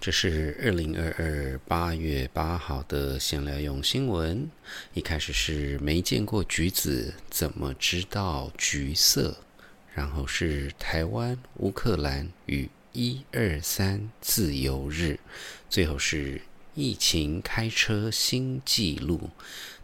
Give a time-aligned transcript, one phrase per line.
[0.00, 4.50] 这是二零二二八月八号的闲聊用新闻。
[4.94, 9.36] 一开始是没见过橘子，怎么知道橘色？
[9.92, 15.20] 然后是台湾、乌克兰与一二三自由日。
[15.68, 16.40] 最后是
[16.74, 19.28] 疫情开车新纪录。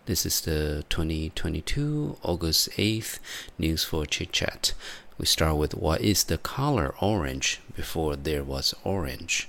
[0.06, 3.16] This is the 2022 August 8th
[3.58, 4.70] news for chit chat.
[5.18, 9.48] We start with what is the color orange before there was orange.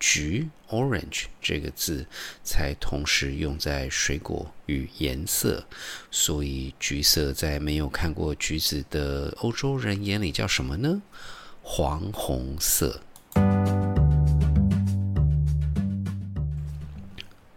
[0.00, 2.06] 橘 （orange） 这个字
[2.42, 5.62] 才同时用在水果与颜色，
[6.10, 11.02] 所以橘色在没有看过橘子的欧洲人眼里叫什么呢？
[11.62, 13.00] 黄红色。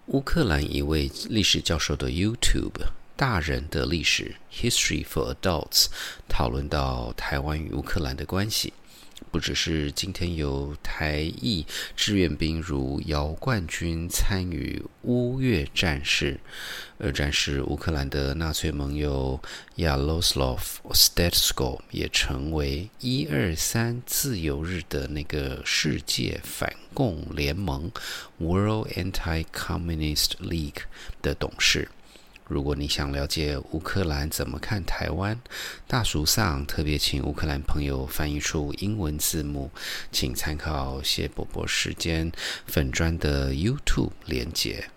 [0.08, 2.70] 乌克兰一位历史教授的 YouTube
[3.16, 4.36] 《大人的历史》
[4.70, 5.88] （History for Adults）
[6.28, 8.74] 讨论到台湾与乌克兰的关系。
[9.32, 16.40] 不只是今天有台裔志愿兵如姚冠军参与乌越战事，
[17.00, 19.42] 二战时乌克兰的纳粹盟友
[19.78, 27.92] 亚罗斯洛夫·斯特斯科也成为一二三自由日的那个世界反共联盟
[28.38, 30.84] （World Anti-Communist League）
[31.22, 31.90] 的董事。
[32.48, 35.40] 如果你想了解乌克兰怎么看台湾，
[35.88, 39.72] 大叔上特别请乌克兰朋友翻译出英文字幕，
[40.12, 42.32] 请参考谢伯伯时间
[42.68, 44.90] 粉砖的 YouTube 连接。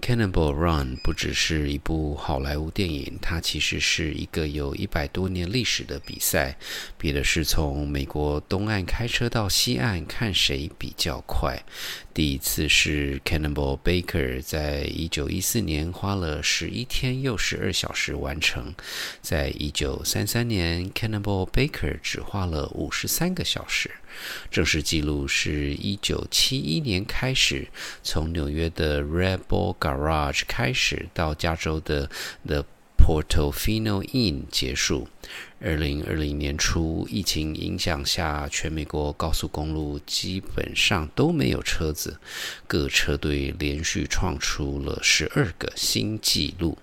[0.00, 6.56] Cannibal Run 不只是一部好莱坞电影，它其实是一个有一百多年历史的比赛，
[6.96, 11.62] 比的是从美国东岸开车到西岸，看谁比较快。
[12.18, 18.74] 第一次是 Cannonball Baker 在一九一四年花了十一天又十二小时完成，
[19.22, 23.92] 在一九三三年 Cannonball Baker 只花了五十三个小时。
[24.50, 27.68] 正式记录是一九七一年开始，
[28.02, 32.10] 从纽约的 Red Bull Garage 开始，到加州的
[32.44, 32.64] The
[32.98, 35.08] Portofino Inn 结束。
[35.60, 42.18] 二零二零年初，疫情影响下，全美国高速公路基本上都没有车子，
[42.66, 46.76] 各车队连续创出了十二个新纪录。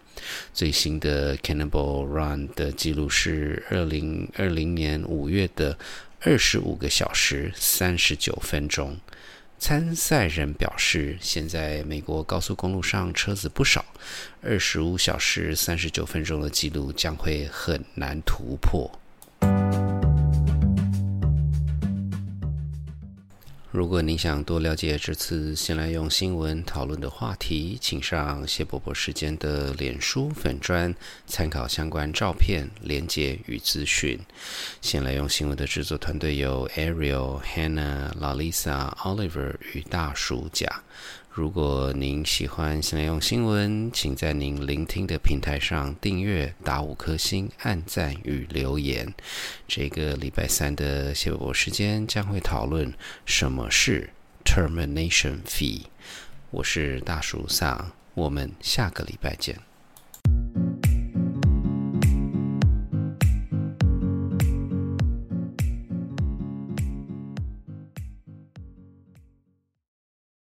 [0.54, 5.78] 最新的 Cannibal Run 的记录是二零二零年五月的。
[6.22, 8.98] 二十五个小时三十九分钟。
[9.68, 13.84] 参赛人表示，现在美国高速公路上车子不少，
[14.44, 19.00] 二十五小时三十九分钟的记录将会很难突破。
[23.76, 30.96] 如果您想多了解这次先来用新闻讨论的话题，请上谢伯伯时间的脸书粉砖，
[31.28, 34.18] 参考相关照片、连接与资讯。
[34.82, 40.82] 先来用新闻的制作团队有 Ariel、Hannah、Lalisa、Oliver 与大叔甲。
[41.36, 49.14] 如果您喜欢现在用新闻，请在您聆听的平台上订阅、打五颗星、按赞与留言。
[49.68, 52.94] 这个礼拜三的谢伯伯时间将会讨论
[53.26, 54.12] 什么是
[54.46, 55.82] termination fee。
[56.52, 59.60] 我是大叔萨，我们下个礼拜见。